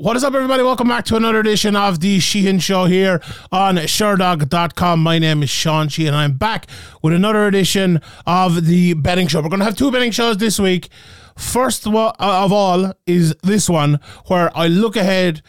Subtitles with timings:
[0.00, 0.62] What is up, everybody?
[0.62, 5.02] Welcome back to another edition of the Sheehan Show here on Sherdog.com.
[5.02, 6.68] My name is Sean Sheehan, and I'm back
[7.02, 9.42] with another edition of the betting show.
[9.42, 10.88] We're going to have two betting shows this week.
[11.36, 15.42] First uh, of all is this one, where I look ahead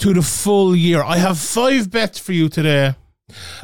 [0.00, 1.02] to the full year.
[1.02, 2.96] I have five bets for you today,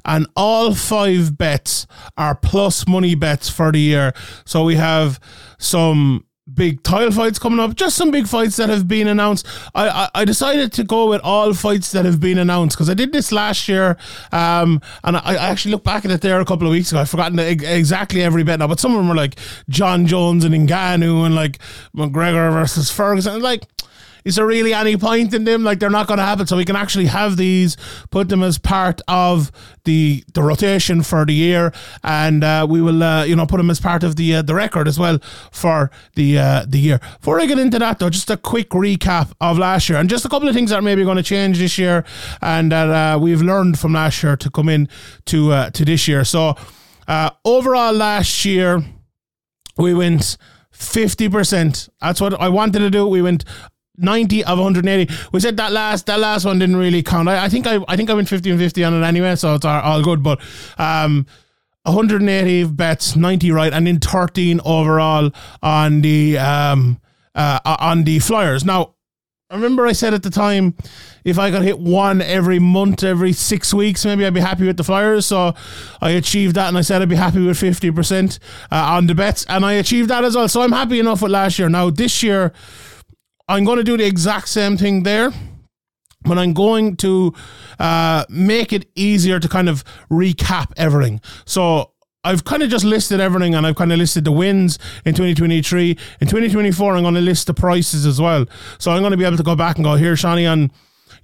[0.02, 1.86] and all five bets
[2.16, 4.14] are plus money bets for the year.
[4.46, 5.20] So we have
[5.58, 6.24] some
[6.54, 9.46] big title fights coming up, just some big fights that have been announced.
[9.74, 12.94] I, I, I decided to go with all fights that have been announced because I
[12.94, 13.96] did this last year,
[14.32, 17.00] um, and I, I, actually looked back at it there a couple of weeks ago.
[17.00, 20.54] I've forgotten exactly every bet now, but some of them were like Jon Jones and
[20.54, 21.58] Ngannou and like
[21.96, 23.40] McGregor versus Ferguson.
[23.40, 23.64] Like
[24.24, 25.64] is there really any point in them?
[25.64, 26.46] Like they're not going to happen.
[26.46, 27.76] So we can actually have these,
[28.10, 29.50] put them as part of
[29.84, 31.72] the the rotation for the year,
[32.02, 34.54] and uh, we will uh, you know put them as part of the uh, the
[34.54, 35.18] record as well
[35.50, 37.00] for the uh, the year.
[37.18, 40.24] Before I get into that though, just a quick recap of last year and just
[40.24, 42.04] a couple of things that are maybe going to change this year
[42.40, 44.88] and that uh, we've learned from last year to come in
[45.26, 46.24] to uh, to this year.
[46.24, 46.54] So
[47.44, 48.82] overall last year
[49.76, 50.36] we went.
[50.74, 51.88] 50%.
[52.00, 53.06] That's what I wanted to do.
[53.06, 53.44] We went
[53.98, 55.14] 90 of 180.
[55.32, 57.28] We said that last that last one didn't really count.
[57.28, 59.54] I, I think I I think I went 50 and 50 on it anyway, so
[59.54, 60.22] it's all, good.
[60.22, 60.40] But
[60.78, 61.26] um
[61.84, 65.30] 180 bets, 90 right, and then 13 overall
[65.62, 67.00] on the um
[67.34, 68.64] uh on the Flyers.
[68.64, 68.94] Now,
[69.52, 70.74] I remember I said at the time,
[71.24, 74.78] if I could hit one every month, every six weeks, maybe I'd be happy with
[74.78, 75.26] the Flyers.
[75.26, 75.54] So
[76.00, 78.38] I achieved that, and I said I'd be happy with 50%
[78.70, 80.48] uh, on the bets, and I achieved that as well.
[80.48, 81.68] So I'm happy enough with last year.
[81.68, 82.54] Now, this year,
[83.48, 85.32] I'm going to do the exact same thing there
[86.24, 87.34] but I'm going to
[87.78, 91.20] uh, make it easier to kind of recap everything.
[91.44, 91.92] So
[92.24, 95.90] I've kind of just listed everything and I've kind of listed the wins in 2023.
[96.20, 98.46] In 2024, I'm going to list the prices as well.
[98.78, 100.70] So I'm going to be able to go back and go, here, Shani, on,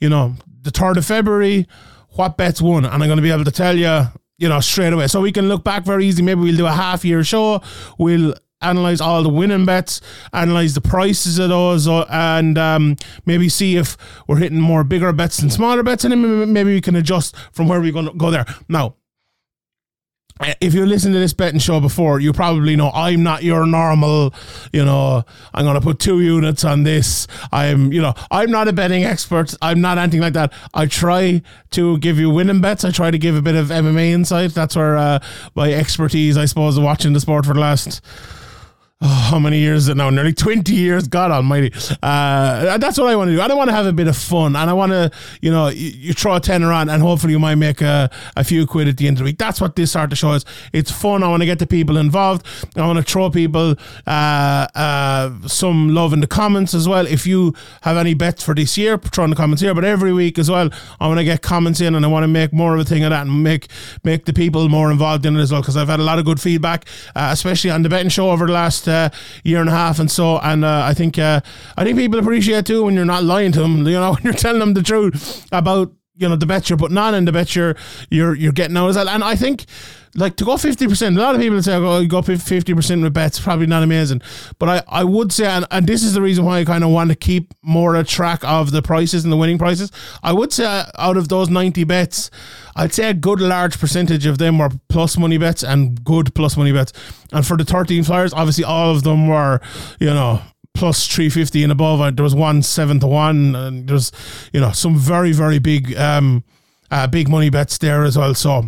[0.01, 1.69] you know, the 3rd of February,
[2.11, 2.85] what bets won?
[2.85, 5.07] And I'm going to be able to tell you, you know, straight away.
[5.07, 6.23] So we can look back very easy.
[6.23, 7.63] Maybe we'll do a half year show.
[7.97, 10.01] We'll analyze all the winning bets,
[10.33, 13.97] analyze the prices of those, uh, and um, maybe see if
[14.27, 17.69] we're hitting more bigger bets than smaller bets, and then maybe we can adjust from
[17.69, 18.47] where we're going to go there.
[18.69, 18.97] Now,
[20.41, 23.65] eh, if you listen to this betting show before, you probably know I'm not your
[23.65, 24.35] normal,
[24.73, 25.25] you know,
[25.55, 27.29] I'm going to put two units on this.
[27.53, 29.55] I'm, you know, I'm not a betting expert.
[29.63, 30.53] I'm not anything like that.
[30.75, 32.85] I try to give you winning bets.
[32.85, 34.53] I try to give a bit of MMA insight.
[34.53, 35.21] That's where uh,
[35.55, 38.01] my expertise, I suppose, watching the sport for the last
[39.01, 40.11] oh, how many years is it now?
[40.11, 41.07] Nearly 20 years.
[41.07, 41.73] God almighty.
[42.03, 43.41] Uh, that's what I want to do.
[43.41, 44.57] I don't want to have a bit of fun.
[44.57, 45.11] And I want to,
[45.41, 48.45] you know, you, you throw a tenner on and hopefully you might make a, a
[48.45, 49.39] few quid at the end of the week.
[49.39, 50.45] That's what this sort of show is.
[50.73, 51.23] It's fun.
[51.23, 52.45] I want to get the people involved.
[52.77, 53.77] I want to throw people
[54.07, 57.07] uh, uh, some love in the comments as well.
[57.07, 59.75] If you have any bets for this year, throw in the comments here.
[59.75, 60.71] But every week as well,
[61.01, 63.05] I want to get comments in and I want to make more of a thing
[63.05, 63.69] of that and make,
[64.03, 65.61] make the people more involved in it as well.
[65.61, 68.47] Because I've had a lot of good feedback, uh, especially on the betting show over
[68.47, 69.11] the last uh,
[69.45, 70.39] year and a half and so.
[70.39, 71.41] And uh, I think uh,
[71.77, 73.87] I think people appreciate too when you're not lying to them.
[73.89, 76.99] You know, when you're telling them the truth about you know the bet you're putting
[76.99, 77.77] on and the bet you're
[78.11, 79.09] you're you're getting out as well.
[79.09, 79.65] And I think
[80.15, 83.39] like to go 50%, a lot of people say, oh, you go 50% with bets,
[83.39, 84.21] probably not amazing.
[84.59, 86.91] But I, I would say, and, and this is the reason why I kind of
[86.91, 89.93] want to keep more a track of the prices and the winning prices.
[90.23, 92.31] I would say uh, out of those 90 bets,
[92.75, 96.57] I'd say a good large percentage of them were plus money bets and good plus
[96.57, 96.93] money bets.
[97.33, 99.61] And for the 13 Flyers, obviously all of them were,
[100.01, 100.43] you know,
[100.79, 102.17] plus 350 and above.
[102.17, 104.13] There was one 7 to 1, and there's,
[104.53, 106.45] you know, some very, very big, um,
[106.91, 108.35] uh, big money bets there as well.
[108.35, 108.65] So,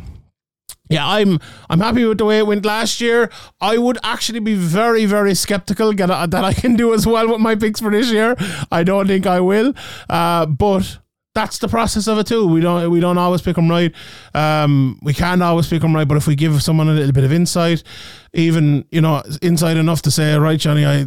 [0.88, 1.38] yeah, I'm
[1.70, 3.30] I'm happy with the way it went last year.
[3.60, 7.54] I would actually be very very skeptical that I can do as well with my
[7.54, 8.34] picks for this year.
[8.72, 9.72] I don't think I will,
[10.08, 10.98] uh, but
[11.32, 12.44] that's the process of it too.
[12.46, 13.94] We don't we don't always pick them right.
[14.34, 17.22] Um, we can't always pick them right, but if we give someone a little bit
[17.22, 17.84] of insight,
[18.32, 21.06] even you know insight enough to say, right, Johnny, I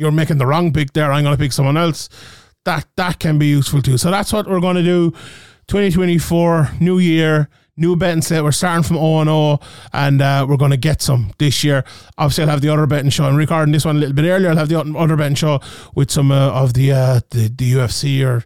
[0.00, 1.12] you're making the wrong pick there.
[1.12, 2.08] I'm going to pick someone else.
[2.64, 3.98] That that can be useful too.
[3.98, 5.10] So that's what we're going to do.
[5.68, 7.48] 2024, new year
[7.80, 8.44] new betting slate.
[8.44, 9.60] We're starting from 0 0,
[9.92, 11.82] and uh, we're going to get some this year.
[12.18, 13.24] Obviously, I'll have the other betting show.
[13.24, 14.50] I'm recording this one a little bit earlier.
[14.50, 15.60] I'll have the other betting show
[15.94, 18.44] with some uh, of the, uh, the the UFC or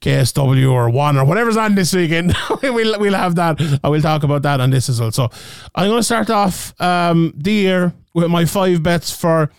[0.00, 2.34] KSW or one or whatever's on this weekend.
[2.62, 3.60] we'll we'll have that.
[3.84, 5.12] I will talk about that on this as well.
[5.12, 5.28] So
[5.74, 9.50] I'm going to start off um, the year with my five bets for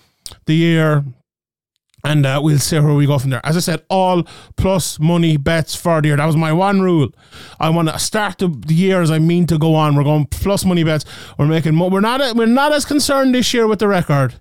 [0.46, 1.06] the year
[2.04, 3.42] and uh, we'll see where we go from there.
[3.46, 4.24] As I said, all
[4.58, 6.18] plus money bets for the year.
[6.18, 7.10] That was my one rule.
[7.60, 9.96] I want to start the, the year as I mean to go on.
[9.96, 11.06] We're going plus money bets.
[11.38, 11.76] We're making.
[11.76, 12.36] Mo- we're not.
[12.36, 14.36] We're not as concerned this year with the record.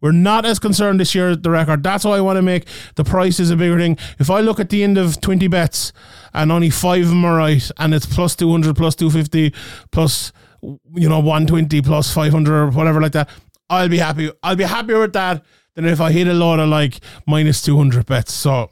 [0.00, 1.82] We're not as concerned this year the record.
[1.82, 3.98] That's why I want to make the price is a bigger thing.
[4.20, 5.92] If I look at the end of 20 bets
[6.32, 9.52] and only five of them are right, and it's plus 200, plus 250,
[9.90, 10.32] plus,
[10.62, 13.28] you know, 120, plus 500 or whatever like that,
[13.68, 14.30] I'll be happy.
[14.40, 15.44] I'll be happier with that
[15.78, 18.32] than if I hit a lot of like minus 200 bets.
[18.32, 18.68] So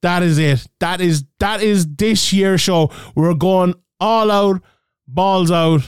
[0.00, 0.66] that is it.
[0.80, 2.90] That is, that is this year's show.
[3.14, 4.62] We're going all out,
[5.06, 5.82] balls out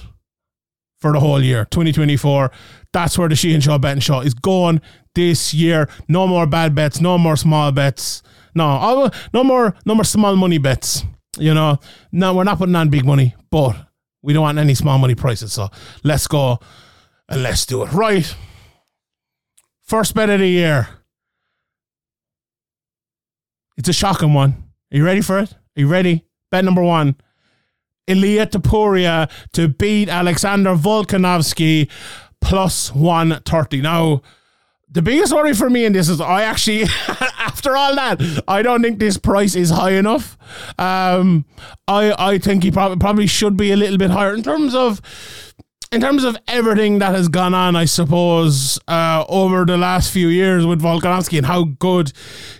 [1.01, 2.51] for the whole year, 2024.
[2.93, 4.83] That's where the Sheehan Show betting show is going
[5.15, 5.89] this year.
[6.09, 8.23] No more bad bets, no more small bets.
[8.55, 11.05] No, no more, no more small money bets.
[11.39, 11.79] You know,
[12.13, 13.77] no, we're not putting on big money, but
[14.23, 15.55] we don't want any small money prices.
[15.55, 15.71] So
[16.05, 16.59] let's go
[17.31, 17.93] and let's do it.
[17.93, 18.35] Right.
[19.91, 20.87] First bet of the year.
[23.77, 24.51] It's a shocking one.
[24.93, 25.53] Are you ready for it?
[25.53, 26.25] Are you ready?
[26.53, 27.17] Bet number one.
[28.07, 31.91] Ilia Topuria to beat Alexander Volkanovski
[32.41, 33.81] plus 130.
[33.81, 34.23] Now,
[34.89, 36.85] the biggest worry for me in this is I actually,
[37.41, 40.39] after all that, I don't think this price is high enough.
[40.79, 41.47] Um,
[41.89, 45.01] I I think he probably probably should be a little bit higher in terms of
[45.93, 50.29] in terms of everything that has gone on, I suppose, uh, over the last few
[50.29, 52.13] years with Volkanovski and how good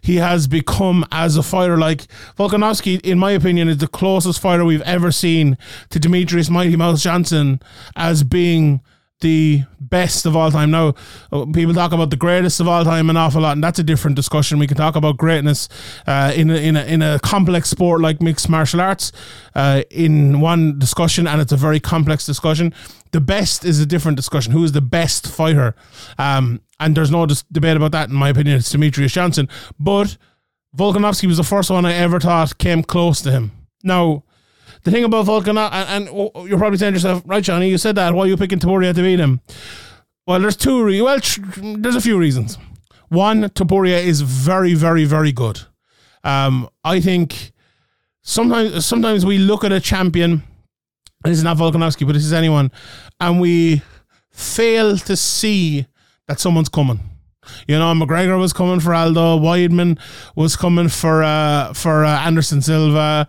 [0.03, 1.79] he has become as a fighter.
[1.79, 5.57] Like Volkanovski, in my opinion, is the closest fighter we've ever seen
[5.91, 7.61] to Demetrious Mighty Mouse Johnson
[7.95, 8.81] as being
[9.21, 10.71] the best of all time.
[10.71, 10.95] Now,
[11.33, 13.83] uh, people talk about the greatest of all time an awful lot, and that's a
[13.83, 14.59] different discussion.
[14.59, 15.69] We can talk about greatness
[16.07, 19.13] uh, in, a, in, a, in a complex sport like mixed martial arts
[19.55, 22.75] uh, in one discussion, and it's a very complex discussion.
[23.13, 24.53] The best is a different discussion.
[24.53, 25.75] Who is the best fighter?
[26.19, 28.57] Um, and there's no dis- debate about that, in my opinion.
[28.57, 29.49] It's Demetrious Johnson.
[29.79, 30.17] But
[30.77, 33.53] Volkanovski was the first one I ever thought came close to him.
[33.83, 34.25] Now,
[34.83, 37.97] the thing about Volkanovski, and, and, you're probably saying to yourself, right, Johnny, you said
[37.97, 38.15] that.
[38.15, 39.41] Why are you picking Topuria to beat him?
[40.27, 40.83] Well, there's two.
[40.83, 42.57] Re- well, tr- there's a few reasons.
[43.09, 45.61] One, Topuria is very, very, very good.
[46.23, 47.53] Um, I think
[48.23, 50.43] sometimes sometimes we look at a champion.
[51.25, 52.71] This is not Volkanovski, but this is anyone,
[53.19, 53.83] and we
[54.31, 55.87] fail to see
[56.27, 57.01] that someone's coming.
[57.67, 59.39] You know, McGregor was coming for Aldo.
[59.41, 59.99] Weidman
[60.37, 63.29] was coming for uh, for uh, Anderson Silva.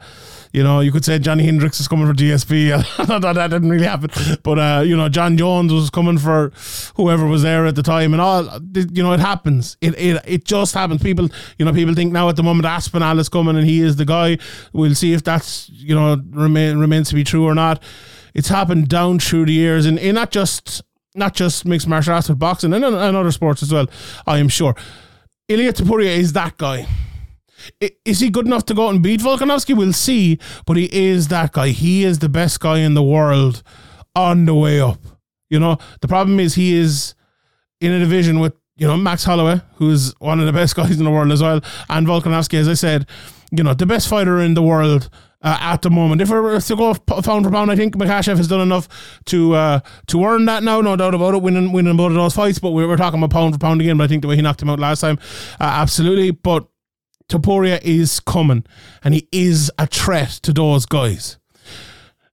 [0.54, 3.08] You know, you could say Johnny Hendricks is coming for GSP.
[3.08, 4.10] that, that didn't really happen.
[4.44, 6.52] But, uh, you know, Jon Jones was coming for
[6.96, 8.44] whoever was there at the time and all.
[8.74, 9.78] You know, it happens.
[9.80, 11.02] It, it, it just happens.
[11.02, 13.96] People, you know, people think now at the moment Aspinall is coming and he is
[13.96, 14.38] the guy.
[14.74, 17.82] We'll see if that's, you know, remain, remains to be true or not.
[18.34, 20.84] It's happened down through the years and, and not just
[21.14, 23.88] not just mixed martial arts, but boxing and, and other sports as well,
[24.26, 24.76] I am sure.
[25.50, 26.88] Ilia Topuria is that guy.
[28.06, 29.76] Is he good enough to go out and beat Volkanovski?
[29.76, 30.40] We'll see.
[30.66, 31.70] But he is that guy.
[31.70, 33.64] He is the best guy in the world
[34.16, 35.00] on the way up.
[35.50, 37.14] You know, the problem is he is
[37.82, 41.04] in a division with, you know, Max Holloway, who's one of the best guys in
[41.06, 43.08] the world as well, and Volkanovski, as I said,
[43.52, 45.10] you know, the best fighter in the world
[45.42, 46.22] uh, at the moment.
[46.22, 48.88] If we're to go pound for pound, I think Makhachev has done enough
[49.26, 52.34] to uh, to earn that now, no doubt about it, winning winning both of those
[52.34, 52.60] fights.
[52.60, 53.98] But we were talking about pound for pound again.
[53.98, 55.20] But I think the way he knocked him out last time,
[55.60, 56.32] uh, absolutely.
[56.32, 56.68] But
[57.32, 58.66] Topuria is coming,
[59.04, 61.38] and he is a threat to those guys.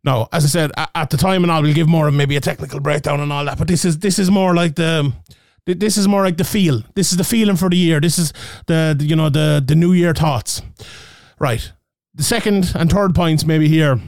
[0.05, 2.41] Now, as I said at the time, and I will give more of maybe a
[2.41, 3.59] technical breakdown and all that.
[3.59, 5.12] But this is this is more like the
[5.67, 6.83] this is more like the feel.
[6.95, 8.00] This is the feeling for the year.
[8.00, 8.33] This is
[8.67, 10.62] the, the you know the the New Year thoughts.
[11.39, 11.73] Right.
[12.15, 14.00] The second and third points maybe here.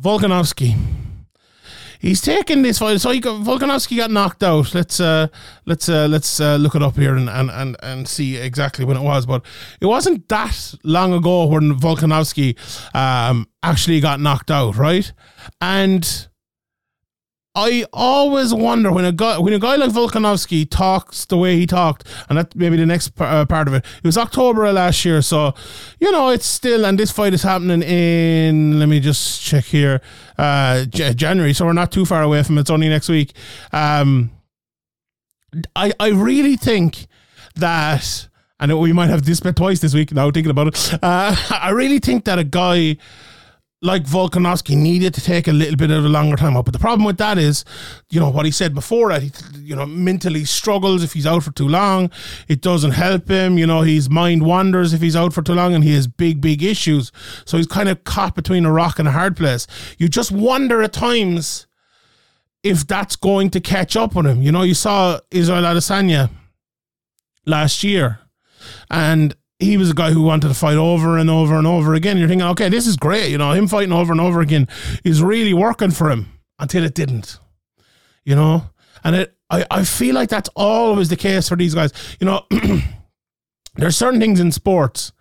[0.00, 0.76] Volkanovski
[2.02, 3.00] he's taken this fight.
[3.00, 4.74] So he got, Volkanovski got knocked out.
[4.74, 5.28] Let's uh,
[5.64, 8.98] let's uh, let's uh, look it up here and, and, and, and see exactly when
[8.98, 9.24] it was.
[9.24, 9.46] But
[9.80, 12.58] it wasn't that long ago when Volkanovski
[12.94, 15.10] um, actually got knocked out, right?
[15.62, 16.28] And
[17.54, 21.66] I always wonder when a guy when a guy like Volkanovski talks the way he
[21.66, 23.84] talked, and that maybe the next uh, part of it.
[23.98, 25.54] It was October of last year, so
[26.00, 28.78] you know it's still, and this fight is happening in.
[28.78, 30.00] Let me just check here,
[30.38, 31.52] uh, J- January.
[31.52, 32.62] So we're not too far away from it.
[32.62, 33.34] It's only next week.
[33.70, 34.30] Um,
[35.76, 37.06] I I really think
[37.56, 38.28] that,
[38.60, 40.10] and we might have this bet twice this week.
[40.12, 42.96] Now thinking about it, uh, I really think that a guy
[43.82, 46.64] like Volkanovski needed to take a little bit of a longer time up.
[46.64, 47.64] But the problem with that is,
[48.10, 51.42] you know, what he said before that he, you know, mentally struggles if he's out
[51.42, 52.08] for too long.
[52.46, 53.58] It doesn't help him.
[53.58, 56.40] You know, his mind wanders if he's out for too long and he has big,
[56.40, 57.10] big issues.
[57.44, 59.66] So he's kind of caught between a rock and a hard place.
[59.98, 61.66] You just wonder at times
[62.62, 64.42] if that's going to catch up on him.
[64.42, 66.30] You know, you saw Israel Adesanya
[67.46, 68.20] last year
[68.88, 72.18] and he was a guy who wanted to fight over and over and over again.
[72.18, 73.30] You're thinking, okay, this is great.
[73.30, 74.68] You know, him fighting over and over again
[75.04, 76.26] is really working for him
[76.58, 77.38] until it didn't.
[78.24, 78.70] You know,
[79.02, 81.92] and it I, I feel like that's always the case for these guys.
[82.18, 82.46] You know,
[83.74, 85.12] there's certain things in sports,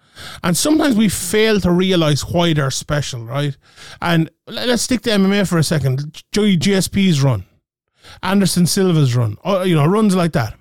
[0.42, 3.56] and sometimes we fail to realize why they're special, right?
[4.02, 6.24] And let's stick to MMA for a second.
[6.32, 7.46] Joey GSP's run,
[8.24, 10.56] Anderson Silva's run, or, you know, runs like that.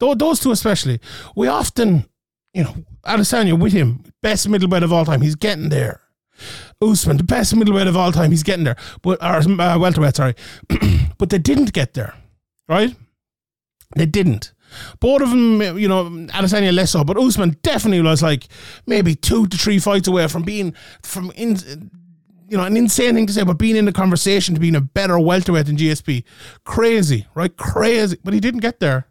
[0.00, 1.00] Those two especially,
[1.36, 2.06] we often,
[2.54, 5.20] you know, Adesanya with him, best middleweight of all time.
[5.20, 6.00] He's getting there.
[6.80, 8.30] Usman, the best middleweight of all time.
[8.30, 10.34] He's getting there, but or uh, welterweight, sorry,
[11.18, 12.14] but they didn't get there,
[12.68, 12.94] right?
[13.96, 14.52] They didn't.
[14.98, 18.48] Both of them, you know, Adesanya less so, but Usman definitely was like
[18.86, 21.90] maybe two to three fights away from being from in,
[22.48, 24.80] you know, an insane thing to say, but being in the conversation to being a
[24.80, 26.24] better welterweight than GSP.
[26.64, 27.56] Crazy, right?
[27.56, 28.18] Crazy.
[28.24, 29.06] But he didn't get there.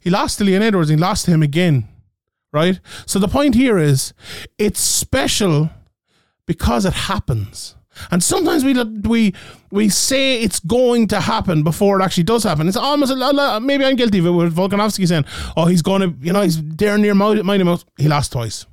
[0.00, 0.88] He lost to Leon Edwards.
[0.88, 1.88] He lost to him again,
[2.54, 2.80] right?
[3.04, 4.14] So the point here is,
[4.58, 5.70] it's special
[6.46, 7.74] because it happens.
[8.10, 8.74] And sometimes we
[9.08, 9.34] we
[9.70, 12.66] we say it's going to happen before it actually does happen.
[12.66, 13.12] It's almost
[13.62, 16.60] maybe I'm guilty of it with Volkanovski saying, "Oh, he's going to, you know, he's
[16.62, 17.84] there near Mighty Mouse.
[17.96, 18.66] He lost twice."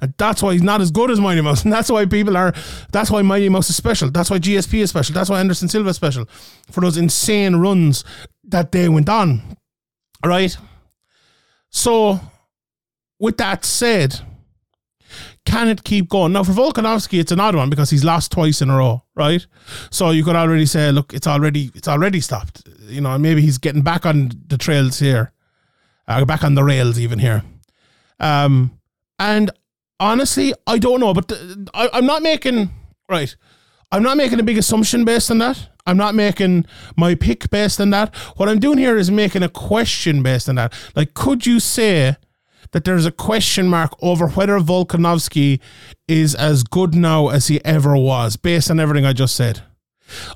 [0.00, 1.64] And that's why he's not as good as Mighty Mouse.
[1.64, 2.52] And that's why people are,
[2.92, 4.10] that's why Mighty Mouse is special.
[4.10, 5.14] That's why GSP is special.
[5.14, 6.26] That's why Anderson Silva is special
[6.70, 8.04] for those insane runs
[8.44, 9.42] that they went on.
[10.24, 10.56] All right.
[11.70, 12.20] So,
[13.18, 14.20] with that said,
[15.44, 16.32] can it keep going?
[16.32, 19.46] Now, for Volkanovski, it's an odd one because he's lost twice in a row, right?
[19.90, 22.68] So you could already say, look, it's already it's already stopped.
[22.88, 25.32] You know, maybe he's getting back on the trails here,
[26.08, 27.42] uh, back on the rails even here.
[28.18, 28.78] Um,
[29.18, 29.50] and
[30.00, 32.70] honestly, I don't know, but the, I, I'm not making
[33.08, 33.34] right.
[33.92, 35.68] I'm not making a big assumption based on that.
[35.86, 38.12] I'm not making my pick based on that.
[38.36, 40.74] What I'm doing here is making a question based on that.
[40.96, 42.16] Like, could you say
[42.72, 45.60] that there's a question mark over whether Volkanovski
[46.08, 49.62] is as good now as he ever was, based on everything I just said.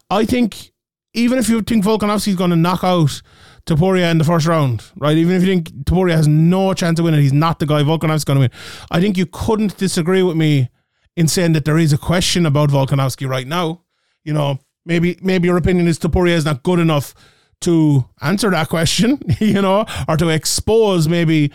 [0.08, 0.72] I think
[1.14, 3.22] even if you think Volkanovski is going to knock out
[3.66, 5.16] Topuria in the first round, right?
[5.16, 8.24] Even if you think Topuria has no chance of winning, he's not the guy Volkanovski's
[8.24, 8.50] going to win.
[8.90, 10.70] I think you couldn't disagree with me
[11.16, 13.82] in saying that there is a question about Volkanovski right now.
[14.24, 17.14] You know, maybe maybe your opinion is Topuria is not good enough
[17.62, 21.52] to answer that question, you know, or to expose maybe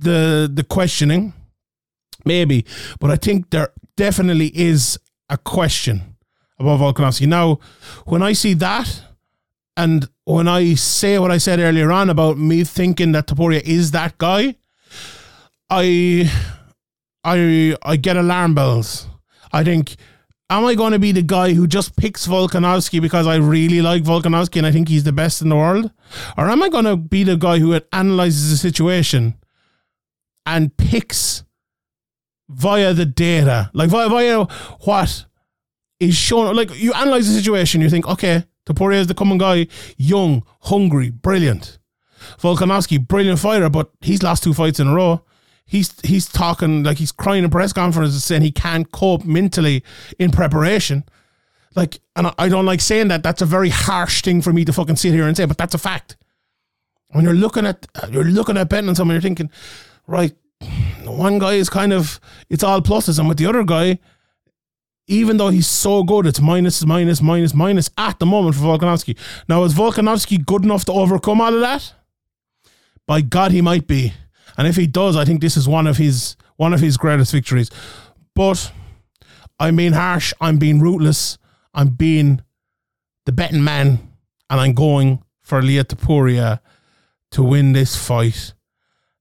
[0.00, 1.32] the the questioning,
[2.24, 2.64] maybe,
[2.98, 6.16] but I think there definitely is a question
[6.58, 7.26] about Volkanovski.
[7.26, 7.58] Now,
[8.06, 9.02] when I see that,
[9.76, 13.92] and when I say what I said earlier on about me thinking that Topuria is
[13.92, 14.56] that guy,
[15.68, 16.30] I
[17.24, 19.06] I I get alarm bells.
[19.52, 19.96] I think
[20.50, 24.02] am I going to be the guy who just picks Volkanovski because I really like
[24.02, 25.90] Volkanovski and I think he's the best in the world?
[26.36, 29.34] Or am I going to be the guy who analyzes the situation
[30.46, 31.44] and picks
[32.48, 34.44] via the data, like via, via
[34.80, 35.26] what
[35.98, 36.54] is shown.
[36.56, 39.66] Like you analyze the situation, you think, okay, Topuria is the common guy,
[39.96, 41.78] young, hungry, brilliant.
[42.38, 45.24] Volkanovski, brilliant fighter, but he's lost two fights in a row.
[45.64, 49.84] He's he's talking like he's crying in press conferences saying he can't cope mentally
[50.18, 51.04] in preparation.
[51.76, 53.22] Like, and I don't like saying that.
[53.22, 55.74] That's a very harsh thing for me to fucking sit here and say, but that's
[55.74, 56.16] a fact.
[57.10, 59.50] When you're looking at you're looking at betting on someone, you're thinking,
[60.10, 60.34] right,
[61.04, 63.98] one guy is kind of it's all pluses, and with the other guy,
[65.06, 69.16] even though he's so good, it's minus, minus, minus, minus at the moment for Volkanovski.
[69.48, 71.94] Now, is Volkanovski good enough to overcome all of that?
[73.06, 74.12] By God, he might be,
[74.58, 77.32] and if he does, I think this is one of his one of his greatest
[77.32, 77.70] victories.
[78.34, 78.72] But
[79.58, 80.32] I'm being harsh.
[80.40, 81.38] I'm being ruthless.
[81.72, 82.42] I'm being
[83.26, 84.10] the betting man,
[84.48, 86.60] and I'm going for Ilia Topuria
[87.30, 88.54] to win this fight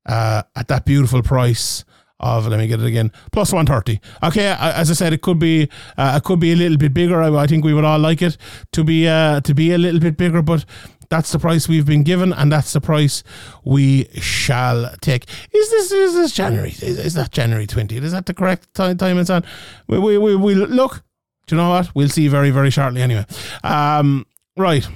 [0.06, 1.84] uh, at that beautiful price
[2.20, 5.70] of let me get it again plus 130 okay as i said it could be
[5.98, 7.22] uh, it could be a little bit bigger.
[7.22, 8.38] I, I, think we would all like it
[8.74, 10.66] to be uh, to be a little bit bigger but
[11.10, 13.24] that's the price we've been given and that's the price
[13.66, 15.24] we shall take.
[15.54, 16.70] Is this is this january?
[16.70, 19.44] Is, is that january 20th is that the correct time, time it's on?
[19.88, 21.04] We, we, we, we look
[21.48, 21.96] do you know what?
[21.96, 23.26] We'll see very very shortly anyway.
[23.64, 24.26] Um
[24.58, 24.88] right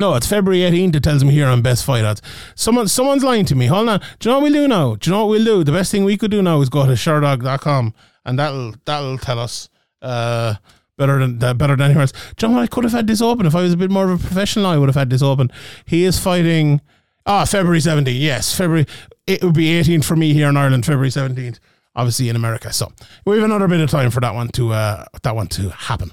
[0.00, 0.96] no, it's February 18th.
[0.96, 2.22] It tells me here on Best Fight Odds.
[2.54, 3.66] Someone, someone's lying to me.
[3.66, 4.00] Hold on.
[4.18, 4.94] Do you know what we'll do now?
[4.94, 5.64] Do you know what we'll do?
[5.64, 7.94] The best thing we could do now is go to sherdog.com
[8.28, 9.70] and that'll that'll tell us
[10.02, 10.54] uh,
[10.96, 12.12] better than uh, better than anywhere else.
[12.36, 12.64] Do you know what?
[12.64, 14.66] I could have had this open if I was a bit more of a professional.
[14.66, 15.50] I would have had this open.
[15.86, 16.80] He is fighting.
[17.26, 18.18] Ah, February 17th.
[18.18, 18.86] Yes, February.
[19.26, 20.86] It would be 18th for me here in Ireland.
[20.86, 21.58] February 17th.
[21.94, 22.72] Obviously in America.
[22.72, 22.92] So
[23.26, 26.10] we have another bit of time for that one to uh, that one to happen.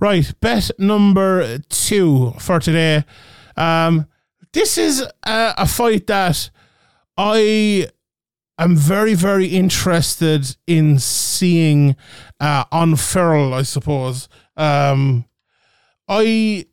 [0.00, 3.04] Right, bet number two for today.
[3.56, 4.06] Um,
[4.52, 6.50] this is a, a fight that
[7.16, 7.88] I
[8.58, 11.96] am very, very interested in seeing
[12.38, 14.28] uh, on Feral, I suppose.
[14.56, 15.24] Um,
[16.06, 16.66] I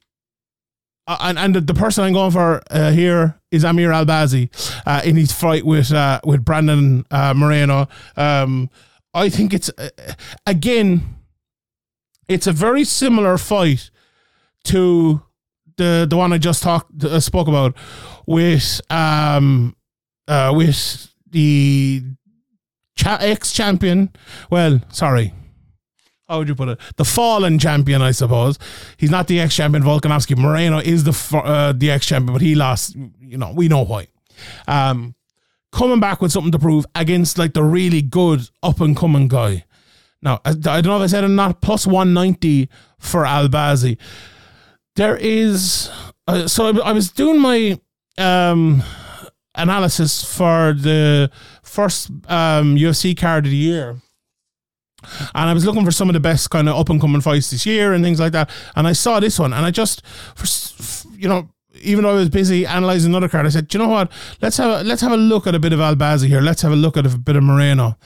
[1.07, 4.49] uh, and and the, person I'm going for uh, here is Amir Albazi
[4.85, 7.87] uh, in his fight with uh, with Brandon uh, Moreno.
[8.15, 8.69] Um,
[9.13, 9.89] I think it's uh,
[10.45, 11.03] again,
[12.27, 13.89] it's a very similar fight
[14.65, 15.21] to
[15.77, 17.75] the the one I just talked uh, spoke about
[18.25, 19.75] with um
[20.27, 22.03] uh with the
[22.95, 24.09] cha- ex champion.
[24.49, 25.33] Well, sorry.
[26.27, 26.79] How would you put it?
[26.95, 28.57] The fallen champion, I suppose.
[28.97, 29.83] He's not the ex champion.
[29.83, 32.95] Volkanovski Moreno is the uh, the ex champion, but he lost.
[33.19, 34.07] You know, we know why.
[34.67, 35.13] Um,
[35.71, 39.65] coming back with something to prove against like the really good up and coming guy.
[40.21, 41.61] Now, I, don't know if I said it or not.
[41.61, 43.97] Plus one ninety for Albazi.
[44.95, 45.91] There is.
[46.27, 47.79] Uh, so I, I was doing my
[48.17, 48.81] um
[49.55, 51.29] analysis for the
[51.63, 54.01] first um, UFC card of the year.
[55.35, 57.51] And I was looking for some of the best kind of up and coming fights
[57.51, 58.49] this year and things like that.
[58.75, 61.49] And I saw this one, and I just, for, you know,
[61.81, 64.11] even though I was busy analyzing another card, I said, "Do you know what?
[64.41, 66.41] Let's have a, let's have a look at a bit of Albazi here.
[66.41, 67.97] Let's have a look at a bit of Moreno,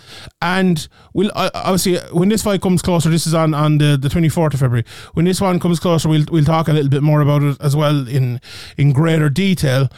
[0.42, 3.10] and we'll uh, obviously when this fight comes closer.
[3.10, 4.86] This is on on the the twenty fourth of February.
[5.14, 7.76] When this one comes closer, we'll we'll talk a little bit more about it as
[7.76, 8.42] well in
[8.78, 9.90] in greater detail.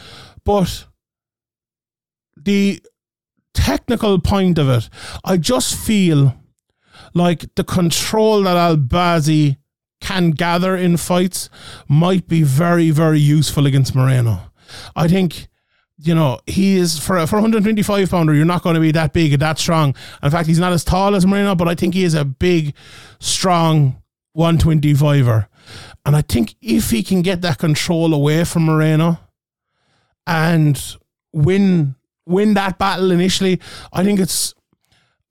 [0.44, 0.86] But
[2.36, 2.82] the
[3.54, 4.90] technical point of it,
[5.24, 6.36] I just feel
[7.14, 9.58] like the control that Albazi
[10.02, 11.50] can gather in fights
[11.88, 14.52] might be very, very useful against Moreno.
[14.96, 15.48] I think,
[15.98, 19.14] you know, he is for a, for 125 pounder, you're not going to be that
[19.14, 19.96] big and that strong.
[20.22, 22.74] In fact, he's not as tall as Moreno, but I think he is a big,
[23.20, 24.02] strong
[24.36, 25.48] 125er.
[26.06, 29.20] And I think if he can get that control away from Moreno
[30.26, 30.98] and
[31.32, 33.60] win win that battle initially,
[33.94, 34.54] I think it's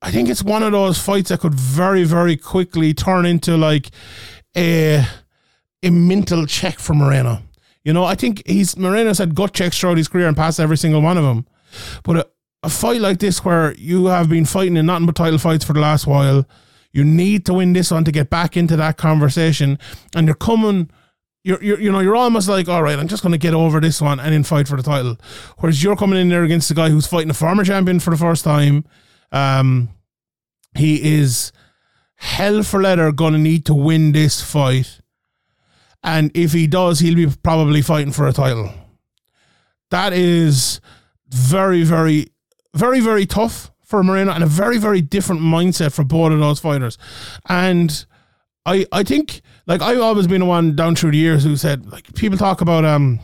[0.01, 3.91] I think it's one of those fights that could very, very quickly turn into like
[4.55, 5.05] a
[5.83, 7.39] a mental check for Moreno.
[7.83, 10.77] You know, I think he's Moreno's had gut checks throughout his career and passed every
[10.77, 11.47] single one of them.
[12.03, 12.27] But a,
[12.63, 15.73] a fight like this, where you have been fighting in nothing but title fights for
[15.73, 16.45] the last while,
[16.91, 19.79] you need to win this one to get back into that conversation,
[20.15, 20.89] and you're coming.
[21.43, 23.79] You're, you're, you know, you're almost like, all right, I'm just going to get over
[23.79, 25.17] this one and then fight for the title.
[25.57, 28.17] Whereas you're coming in there against a guy who's fighting a former champion for the
[28.17, 28.85] first time.
[29.31, 29.89] Um,
[30.77, 31.51] he is
[32.21, 35.01] hell for leather going to need to win this fight.
[36.03, 38.71] And if he does, he'll be probably fighting for a title.
[39.89, 40.79] That is
[41.29, 42.27] very, very,
[42.75, 46.59] very, very tough for Moreno and a very, very different mindset for both of those
[46.59, 46.97] fighters.
[47.49, 48.05] And
[48.67, 51.87] I, I think, like, I've always been the one down through the years who said,
[51.91, 53.19] like, people talk about, um,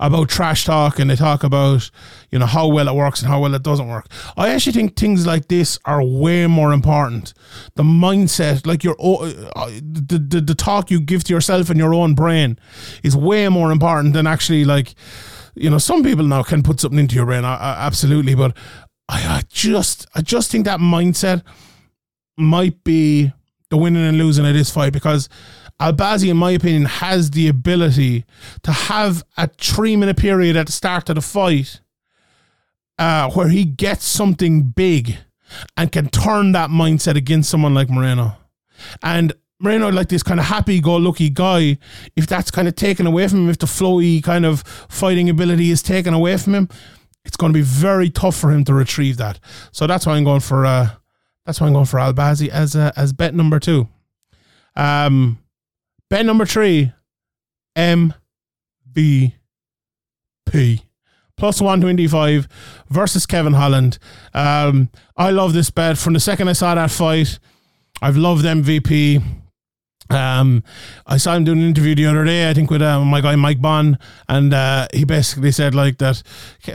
[0.00, 1.90] about trash talk and they talk about
[2.30, 4.06] you know how well it works and how well it doesn't work.
[4.36, 7.34] I actually think things like this are way more important.
[7.74, 11.94] The mindset like your uh, the, the, the talk you give to yourself and your
[11.94, 12.58] own brain
[13.02, 14.94] is way more important than actually like
[15.54, 18.56] you know some people now can put something into your brain I, I, absolutely but
[19.08, 21.42] I, I just i just think that mindset
[22.36, 23.32] might be
[23.70, 25.28] the winning and losing of this fight because
[25.80, 28.24] Albazi, in my opinion, has the ability
[28.62, 31.80] to have a three minute period at the start of the fight
[32.98, 35.16] uh, where he gets something big
[35.76, 38.36] and can turn that mindset against someone like Moreno.
[39.02, 41.78] And Moreno, like this kind of happy go lucky guy,
[42.16, 45.70] if that's kind of taken away from him, if the flowy kind of fighting ability
[45.70, 46.68] is taken away from him,
[47.24, 49.40] it's going to be very tough for him to retrieve that.
[49.72, 50.90] So that's why I'm going for uh,
[51.46, 53.88] that's why I'm going for Albazi as uh, as bet number two.
[54.76, 55.38] Um,
[56.14, 56.92] bet number three,
[57.76, 59.32] MVP
[61.36, 62.46] plus 125
[62.88, 63.98] versus Kevin Holland.
[64.32, 67.40] Um, I love this bet from the second I saw that fight.
[68.00, 69.24] I've loved MVP.
[70.08, 70.62] Um,
[71.04, 73.34] I saw him doing an interview the other day, I think with uh, my guy
[73.34, 73.98] Mike Bohn,
[74.28, 76.22] and uh, he basically said like that.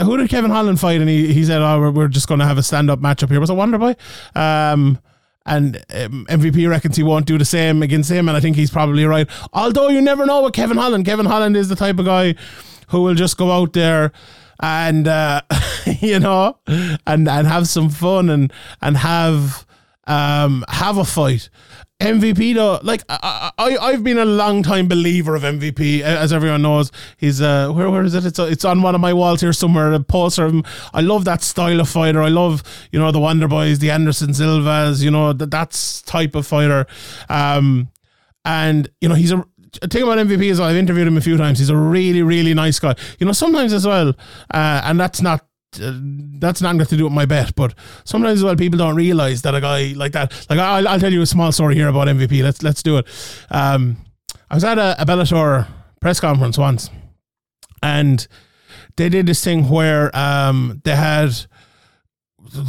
[0.01, 0.99] Who did Kevin Holland fight?
[0.99, 3.29] And he, he said, "Oh, we're, we're just going to have a stand up matchup
[3.29, 3.95] here." Was it Wonderboy?
[4.35, 4.99] Um,
[5.45, 8.71] and um, MVP reckons he won't do the same against him, and I think he's
[8.71, 9.27] probably right.
[9.53, 11.05] Although you never know with Kevin Holland.
[11.05, 12.35] Kevin Holland is the type of guy
[12.89, 14.11] who will just go out there
[14.61, 15.41] and uh,
[15.99, 19.65] you know and and have some fun and and have
[20.09, 21.49] um have a fight.
[22.01, 26.61] MVP though, like I, I I've been a long time believer of MVP, as everyone
[26.61, 26.91] knows.
[27.17, 28.25] He's uh where where is it?
[28.25, 29.91] It's it's on one of my walls here somewhere.
[29.91, 30.63] A poster of him.
[30.93, 32.21] I love that style of fighter.
[32.21, 35.03] I love you know the Wonder Boys, the Anderson Silvas.
[35.03, 36.87] You know that that's type of fighter.
[37.27, 37.89] Um,
[38.45, 41.59] and you know he's a thing about MVP is I've interviewed him a few times.
[41.59, 42.95] He's a really, really nice guy.
[43.19, 44.09] You know, sometimes as well,
[44.53, 45.45] uh, and that's not
[45.81, 45.93] uh,
[46.39, 49.53] that's not got to do with my bet, but sometimes well people don't realize that
[49.53, 50.33] a guy like that.
[50.49, 52.43] Like I'll, I'll tell you a small story here about MVP.
[52.43, 53.07] Let's let's do it.
[53.51, 53.97] Um,
[54.49, 55.67] I was at a, a Bellator
[56.01, 56.89] press conference once,
[57.83, 58.27] and
[58.97, 61.45] they did this thing where um, they had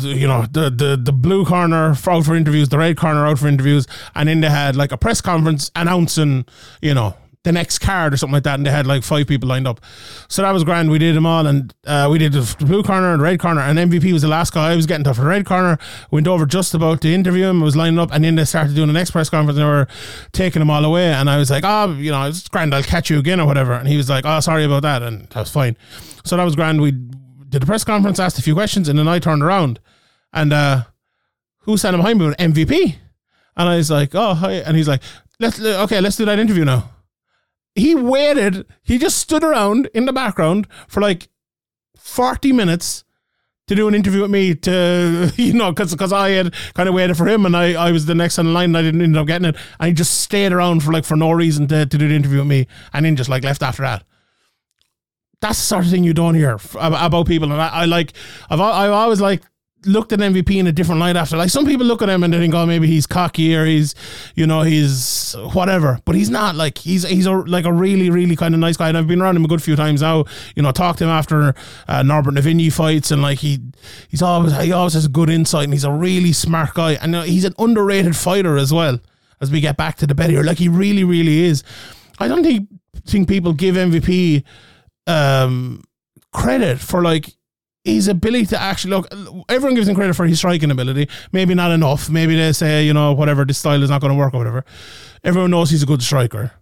[0.00, 3.48] you know the the the blue corner out for interviews, the red corner out for
[3.48, 6.44] interviews, and then they had like a press conference announcing
[6.82, 9.48] you know the next card or something like that, and they had like five people
[9.48, 9.80] lined up.
[10.28, 10.90] So that was grand.
[10.90, 13.62] We did them all, and uh, we did the blue corner and the red corner,
[13.62, 14.72] and MVP was the last guy.
[14.72, 15.78] I was getting to for the red corner.
[16.10, 17.62] Went over just about to interview him.
[17.62, 19.70] I was lining up, and then they started doing the next press conference, and they
[19.70, 19.88] were
[20.32, 21.12] taking them all away.
[21.12, 22.74] And I was like, oh, you know, it's grand.
[22.74, 23.72] I'll catch you again or whatever.
[23.72, 25.78] And he was like, oh, sorry about that, and that was fine.
[26.24, 26.82] So that was grand.
[26.82, 29.80] We did the press conference, asked a few questions, and then I turned around,
[30.34, 30.82] and uh,
[31.60, 32.96] who sat behind me MVP?
[33.56, 34.52] And I was like, oh, hi.
[34.52, 35.02] and he's like,
[35.38, 36.90] let's okay, let's do that interview now
[37.80, 38.66] he waited.
[38.82, 41.28] He just stood around in the background for like
[41.96, 43.04] 40 minutes
[43.66, 46.94] to do an interview with me to, you know, because cause I had kind of
[46.94, 49.16] waited for him and I, I was the next in line and I didn't end
[49.16, 49.56] up getting it.
[49.78, 52.38] And he just stayed around for like, for no reason to, to do the interview
[52.38, 54.04] with me and then just like left after that.
[55.40, 57.50] That's the sort of thing you don't hear about people.
[57.50, 58.12] And I, I like,
[58.50, 59.42] I've, I've always like
[59.86, 61.36] looked at MVP in a different light after.
[61.36, 63.94] Like some people look at him and they think, oh, maybe he's cocky or he's,
[64.34, 65.98] you know, he's whatever.
[66.04, 66.54] But he's not.
[66.54, 68.88] Like he's he's a, like a really really kind of nice guy.
[68.88, 70.24] And I've been around him a good few times now.
[70.54, 71.54] You know, talked to him after
[71.88, 73.60] uh, Norbert Navini fights, and like he
[74.08, 77.22] he's always he always has good insight, and he's a really smart guy, and uh,
[77.22, 78.98] he's an underrated fighter as well.
[79.40, 81.64] As we get back to the bet here, like he really really is.
[82.18, 82.68] I don't think
[83.06, 84.44] think people give MVP
[85.06, 85.82] um,
[86.32, 87.34] credit for like
[87.84, 89.08] his ability to actually look.
[89.48, 91.08] Everyone gives him credit for his striking ability.
[91.32, 92.10] Maybe not enough.
[92.10, 94.64] Maybe they say, you know, whatever, this style is not going to work or whatever.
[95.24, 96.52] Everyone knows he's a good striker.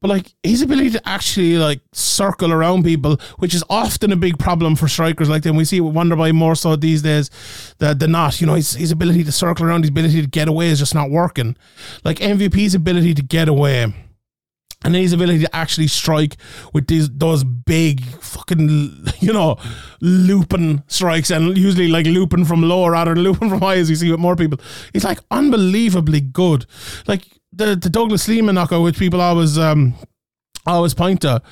[0.00, 4.38] But like his ability to actually like circle around people, which is often a big
[4.38, 5.56] problem for strikers like them.
[5.56, 7.30] We see it with Wonderboy more so these days
[7.78, 8.40] than, than not.
[8.40, 10.94] You know, his, his ability to circle around, his ability to get away is just
[10.94, 11.56] not working.
[12.04, 13.92] Like MVP's ability to get away
[14.84, 16.36] and his ability to actually strike
[16.72, 18.68] with these those big fucking
[19.20, 19.56] you know
[20.00, 23.96] looping strikes and usually like looping from low rather than looping from high as you
[23.96, 24.60] see with more people
[24.92, 26.66] he's like unbelievably good
[27.06, 27.24] like
[27.56, 29.94] the, the Douglas Lima knockout which people always um
[30.66, 31.42] always point to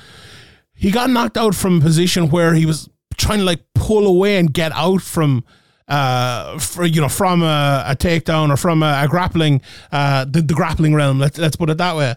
[0.73, 4.37] he got knocked out from a position where he was trying to like pull away
[4.37, 5.43] and get out from
[5.87, 10.41] uh, for, you know, from a, a takedown or from a, a grappling, uh, the,
[10.41, 11.19] the grappling realm.
[11.19, 12.15] Let's let's put it that way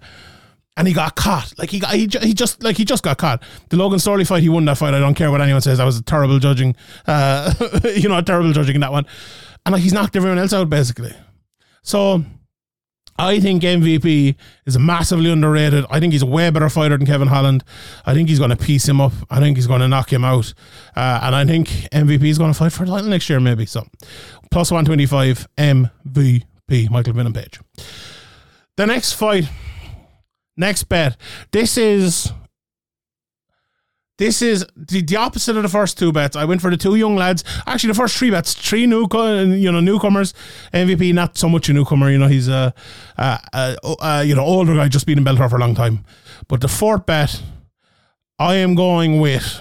[0.78, 1.52] and he got caught.
[1.58, 3.42] Like he got, he, he just like he just got caught.
[3.68, 4.94] The Logan Storley fight, he won that fight.
[4.94, 5.78] I don't care what anyone says.
[5.78, 6.76] That was a terrible judging.
[7.06, 7.52] Uh,
[7.96, 9.04] you know, terrible judging in that one.
[9.66, 11.12] And like he's knocked everyone else out basically.
[11.82, 12.24] So
[13.18, 15.84] I think MVP is massively underrated.
[15.90, 17.64] I think he's a way better fighter than Kevin Holland.
[18.06, 19.12] I think he's going to piece him up.
[19.28, 20.54] I think he's going to knock him out.
[20.94, 23.66] Uh, and I think MVP is going to fight for the title next year, maybe.
[23.66, 23.86] So
[24.50, 27.60] plus 125 MVP, Michael Venom Page.
[28.76, 29.48] The next fight
[30.58, 31.16] Next bet.
[31.52, 32.32] This is
[34.18, 36.36] this is the, the opposite of the first two bets.
[36.36, 37.44] I went for the two young lads.
[37.66, 40.34] Actually, the first three bets, three new, you know, newcomers.
[40.74, 42.10] MVP, not so much a newcomer.
[42.10, 42.74] You know, he's a,
[43.16, 46.04] a, a, a you know older guy, just been in Bellator for a long time.
[46.48, 47.40] But the fourth bet,
[48.38, 49.60] I am going with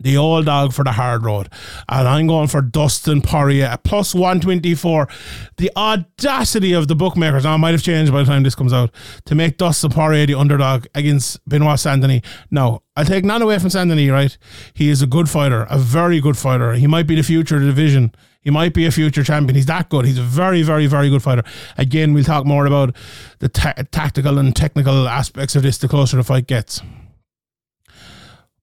[0.00, 1.48] the old dog for the hard road.
[1.88, 5.08] And I'm going for Dustin Poirier at plus 124.
[5.56, 8.90] The audacity of the bookmakers, now might have changed by the time this comes out,
[9.24, 12.22] to make Dustin Poirier the underdog against Benoit Saint-Denis.
[12.50, 14.38] No, I'll take none away from Saint-Denis, right?
[14.74, 16.74] He is a good fighter, a very good fighter.
[16.74, 18.14] He might be the future of the division.
[18.46, 19.56] He might be a future champion.
[19.56, 20.04] He's that good.
[20.04, 21.42] He's a very, very, very good fighter.
[21.76, 22.94] Again, we'll talk more about
[23.40, 26.80] the ta- tactical and technical aspects of this the closer the fight gets.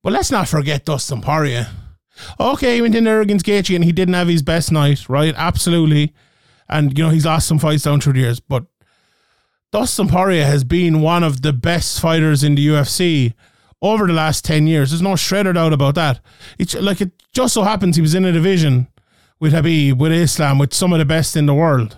[0.03, 1.69] But let's not forget Dustin Poirier.
[2.39, 5.33] Okay, he went in there against Gaethje and he didn't have his best night, right?
[5.35, 6.13] Absolutely.
[6.69, 8.39] And, you know, he's lost some fights down through the years.
[8.39, 8.65] But
[9.71, 13.33] Dustin Poirier has been one of the best fighters in the UFC
[13.81, 14.91] over the last 10 years.
[14.91, 16.19] There's no shredder doubt about that.
[16.59, 18.87] It's like it just so happens he was in a division
[19.39, 21.97] with Khabib, with Islam, with some of the best in the world.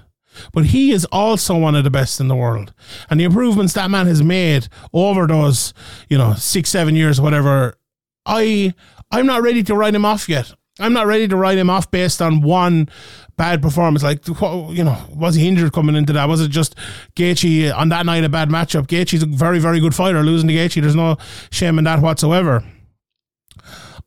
[0.53, 2.73] But he is also one of the best in the world.
[3.09, 5.73] And the improvements that man has made over those,
[6.09, 7.77] you know, six, seven years, whatever,
[8.25, 8.73] I
[9.11, 10.53] I'm not ready to write him off yet.
[10.79, 12.89] I'm not ready to write him off based on one
[13.37, 14.03] bad performance.
[14.03, 16.27] Like, you know, was he injured coming into that?
[16.27, 16.75] Was it just
[17.15, 18.87] Gaethje on that night a bad matchup?
[18.87, 20.21] Gaethje's a very, very good fighter.
[20.21, 21.17] Losing to Gaethje, there's no
[21.49, 22.63] shame in that whatsoever.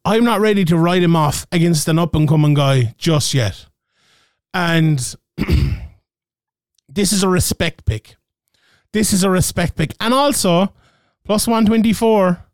[0.05, 3.67] I'm not ready to write him off against an up and coming guy just yet.
[4.53, 5.15] And
[6.89, 8.17] this is a respect pick.
[8.93, 9.95] This is a respect pick.
[10.01, 10.73] And also,
[11.25, 12.45] plus 124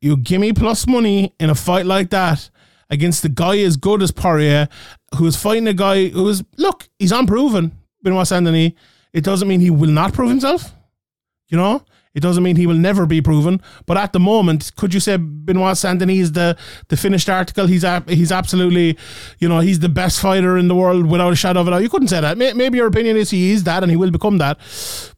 [0.00, 2.50] you give me plus money in a fight like that
[2.90, 4.68] against the guy as good as Poirier,
[5.16, 7.72] who is fighting a guy who is look, he's unproven.
[8.02, 8.72] Benoit Saint Denis.
[9.12, 10.72] It doesn't mean he will not prove himself.
[11.48, 13.60] You know, it doesn't mean he will never be proven.
[13.86, 16.56] But at the moment, could you say Benoit Saint Denis is the
[16.88, 17.66] the finished article?
[17.66, 18.96] He's a, he's absolutely,
[19.38, 21.82] you know, he's the best fighter in the world without a shadow of a doubt.
[21.82, 22.38] You couldn't say that.
[22.38, 24.58] Maybe your opinion is he is that and he will become that,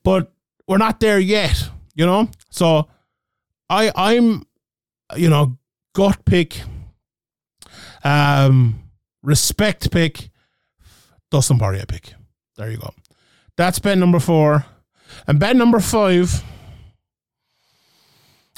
[0.02, 0.32] but
[0.66, 1.70] we're not there yet.
[1.94, 2.88] You know, so
[3.68, 4.46] I I'm,
[5.16, 5.58] you know,
[5.94, 6.60] gut pick,
[8.04, 8.82] um,
[9.22, 10.30] respect pick,
[11.30, 12.14] Dustin Poirier pick.
[12.56, 12.92] There you go.
[13.56, 14.66] That's bet number four.
[15.26, 16.42] And bet number five,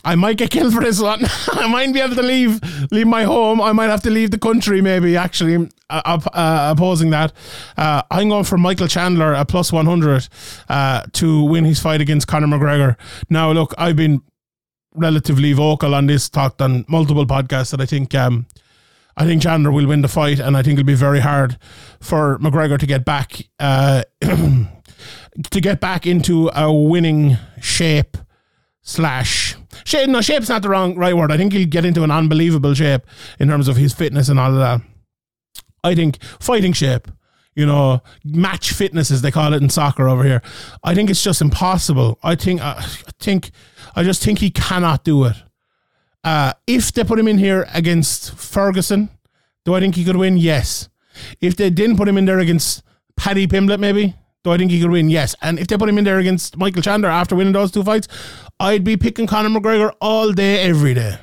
[0.05, 1.21] I might get killed for this one.
[1.53, 2.61] I might be able to leave
[2.91, 3.61] leave my home.
[3.61, 7.33] I might have to leave the country, maybe, actually, uh, uh, opposing that.
[7.77, 10.29] Uh, I'm going for Michael Chandler at plus 100
[10.69, 12.97] uh, to win his fight against Conor McGregor.
[13.29, 14.23] Now, look, I've been
[14.95, 18.15] relatively vocal on this, talked on multiple podcasts that I think.
[18.15, 18.47] Um,
[19.17, 21.59] I think Chandler will win the fight, and I think it'll be very hard
[22.01, 28.17] for McGregor to get back uh, to get back into a winning shape
[28.83, 30.09] slash shape.
[30.09, 31.31] No, shape's not the wrong right word.
[31.33, 33.03] I think he'll get into an unbelievable shape
[33.39, 34.81] in terms of his fitness and all of that.
[35.83, 37.09] I think fighting shape,
[37.55, 40.43] you know, match fitness as they call it in soccer over here.
[40.85, 42.19] I think it's just impossible.
[42.23, 43.51] I think, uh, I think,
[43.95, 45.37] I just think he cannot do it.
[46.23, 49.11] Uh, if they put him in here against Ferguson,
[49.65, 50.37] do I think he could win?
[50.37, 50.89] Yes.
[51.41, 52.83] If they didn't put him in there against
[53.17, 55.11] Paddy Pimblett, maybe, do I think he could win?
[55.11, 55.35] Yes.
[55.43, 58.09] And if they put him in there against Michael Chandler after winning those two fights,
[58.59, 61.19] I'd be picking Conor McGregor all day, every day.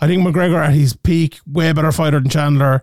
[0.00, 2.82] I think McGregor at his peak, way better fighter than Chandler.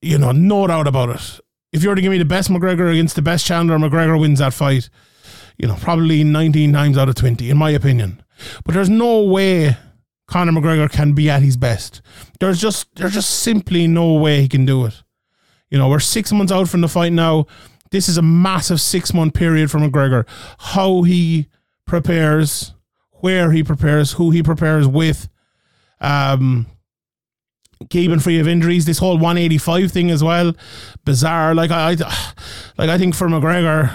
[0.00, 1.40] You know, no doubt about it.
[1.72, 4.38] If you were to give me the best McGregor against the best Chandler, McGregor wins
[4.38, 4.88] that fight.
[5.58, 8.22] You know, probably 19 times out of 20, in my opinion.
[8.64, 9.76] But there's no way
[10.26, 12.02] Conor McGregor can be at his best.
[12.40, 15.02] There's just there's just simply no way he can do it.
[15.70, 17.46] You know, we're six months out from the fight now.
[17.90, 20.26] This is a massive six month period for McGregor.
[20.58, 21.48] How he
[21.86, 22.74] prepares,
[23.20, 25.28] where he prepares, who he prepares with,
[26.00, 26.66] um,
[27.90, 28.84] keeping free of injuries.
[28.84, 30.54] This whole 185 thing as well,
[31.04, 31.54] bizarre.
[31.54, 31.90] Like I,
[32.78, 33.94] like I think for McGregor,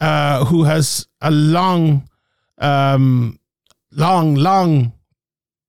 [0.00, 2.08] uh, who has a long,
[2.58, 3.38] um,
[3.92, 4.92] long, long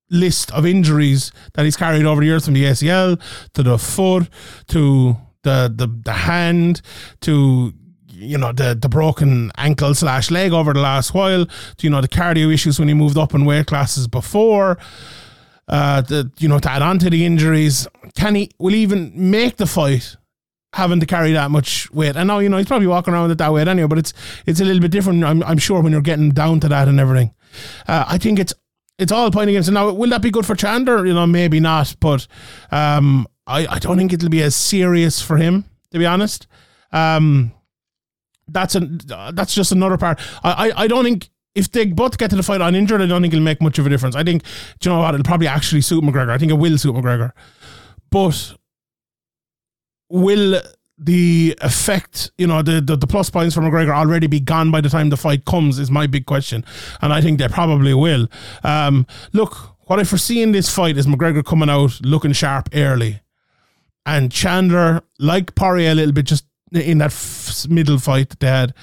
[0.10, 3.20] list of injuries that he's carried over the years from the ACL
[3.54, 4.30] to the foot
[4.68, 6.82] to the the, the hand
[7.22, 7.74] to
[8.10, 12.02] you know the the broken ankle slash leg over the last while to you know
[12.02, 14.78] the cardio issues when he moved up in weight classes before
[15.70, 17.88] uh the you know to add on to the injuries.
[18.16, 20.18] Can he will he even make the fight
[20.74, 23.38] having to carry that much weight And now you know he's probably walking around with
[23.40, 24.14] that weight anyway but it's
[24.46, 27.00] it's a little bit different I'm, I'm sure when you're getting down to that and
[27.00, 27.34] everything
[27.88, 28.54] uh, I think it's
[29.02, 29.74] it's all pointing against it.
[29.74, 31.06] Now, will that be good for Chandler?
[31.08, 32.28] You know, maybe not, but
[32.70, 36.46] um, I, I don't think it'll be as serious for him, to be honest.
[36.92, 37.52] Um,
[38.48, 38.80] that's a
[39.34, 40.20] that's just another part.
[40.44, 43.22] I, I, I don't think if they both get to the fight uninjured, I don't
[43.22, 44.16] think it'll make much of a difference.
[44.16, 44.44] I think,
[44.80, 45.16] do you know what?
[45.16, 46.30] It'll probably actually suit McGregor.
[46.30, 47.32] I think it will suit McGregor.
[48.12, 48.56] But
[50.12, 50.62] will
[50.98, 54.82] the effect, you know, the, the, the plus points for McGregor already be gone by
[54.82, 56.64] the time the fight comes is my big question.
[57.02, 58.28] And I think they probably will.
[58.64, 63.22] Um, look, what I foresee in this fight is McGregor coming out looking sharp early.
[64.06, 68.48] And Chandler, like Poirier a little bit, just in that f- middle fight that they
[68.48, 68.74] had,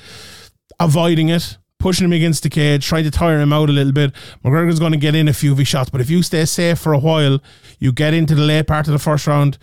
[0.80, 4.12] avoiding it, pushing him against the cage, trying to tire him out a little bit.
[4.44, 6.78] McGregor's going to get in a few of his shots, but if you stay safe
[6.78, 7.38] for a while,
[7.78, 9.58] you get into the late part of the first round,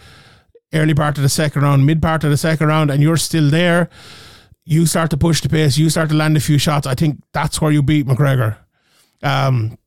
[0.74, 3.50] early part of the second round, mid part of the second round, and you're still
[3.50, 3.90] there,
[4.64, 6.88] you start to push the pace, you start to land a few shots.
[6.88, 8.58] I think that's where you beat McGregor.
[9.24, 9.78] Um,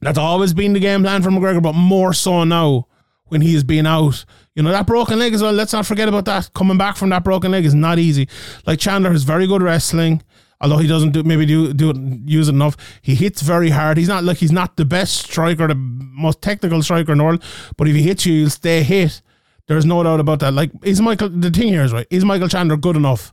[0.00, 2.86] that's always been the game plan for McGregor, but more so now
[3.24, 4.24] when he has been out.
[4.54, 6.52] You know, that broken leg as well, let's not forget about that.
[6.54, 8.28] Coming back from that broken leg is not easy.
[8.66, 10.22] Like Chandler is very good wrestling.
[10.60, 13.98] Although he doesn't do maybe do do it use it enough, he hits very hard.
[13.98, 17.42] He's not like he's not the best striker, the most technical striker in the world.
[17.76, 19.20] But if he hits you, you'll stay hit.
[19.68, 20.52] There's no doubt about that.
[20.52, 22.06] Like, is Michael the thing here is right?
[22.10, 23.32] Is Michael Chandler good enough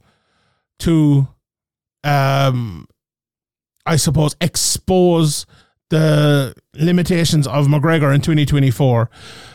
[0.80, 1.28] to,
[2.04, 2.88] um,
[3.86, 5.46] I suppose, expose
[5.90, 9.10] the limitations of McGregor in 2024?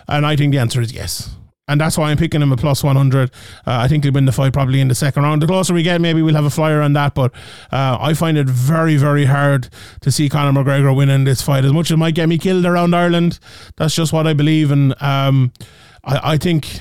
[0.07, 1.35] And I think the answer is yes.
[1.69, 3.31] And that's why I'm picking him a plus 100.
[3.31, 3.33] Uh,
[3.67, 5.43] I think he'll win the fight probably in the second round.
[5.43, 7.15] The closer we get, maybe we'll have a flyer on that.
[7.15, 7.35] But
[7.71, 9.69] uh, I find it very, very hard
[10.01, 11.67] to see Conor McGregor winning this fight.
[11.67, 13.39] As much as it might get me killed around Ireland,
[13.77, 14.71] that's just what I believe.
[14.71, 15.53] And um,
[16.09, 16.81] I, I think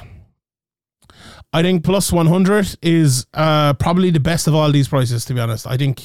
[1.54, 5.40] I think plus 100 is uh, probably the best of all these prices, to be
[5.40, 5.66] honest.
[5.66, 6.04] I think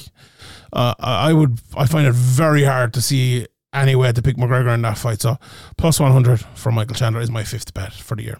[0.71, 4.73] uh, I would, I find it very hard to see any way to pick McGregor
[4.73, 5.21] in that fight.
[5.21, 5.37] So
[5.77, 8.39] plus 100 for Michael Chandler is my fifth bet for the year.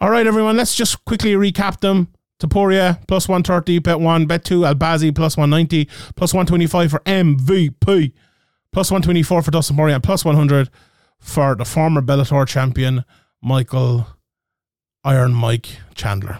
[0.00, 2.08] All right, everyone, let's just quickly recap them.
[2.40, 8.12] Topuria plus 130, bet 1, bet 2, Albazi plus 190, plus 125 for MVP,
[8.70, 10.70] plus 124 for Dustin Poirier, plus 100
[11.18, 13.04] for the former Bellator champion
[13.42, 14.06] Michael
[15.04, 16.38] Iron Mike Chandler.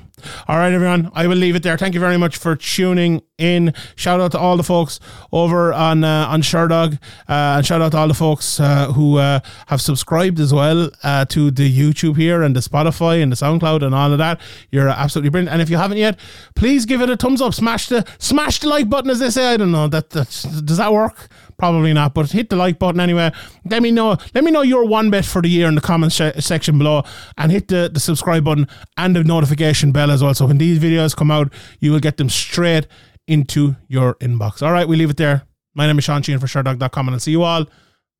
[0.49, 1.11] All right, everyone.
[1.15, 1.79] I will leave it there.
[1.79, 3.73] Thank you very much for tuning in.
[3.95, 4.99] Shout out to all the folks
[5.33, 9.19] over on uh, on Sherdog, uh, and shout out to all the folks uh, who
[9.19, 13.37] uh, have subscribed as well uh, to the YouTube here and the Spotify and the
[13.37, 14.41] SoundCloud and all of that.
[14.71, 15.53] You're absolutely brilliant.
[15.53, 16.19] And if you haven't yet,
[16.57, 17.55] please give it a thumbs up.
[17.55, 19.55] Smash the smash the like button, as they say.
[19.55, 21.29] I don't know that does that work.
[21.59, 23.33] Probably not, but hit the like button anyway.
[23.68, 24.16] Let me know.
[24.33, 27.03] Let me know your one bet for the year in the comment sh- section below,
[27.37, 30.35] and hit the, the subscribe button and the notification bell as well.
[30.35, 32.87] So when these videos come out, you will get them straight
[33.27, 34.62] into your inbox.
[34.62, 35.42] All right, we leave it there.
[35.75, 37.66] My name is Sean Sheehan for Sherdog.com, and I'll see you all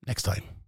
[0.07, 0.43] next time.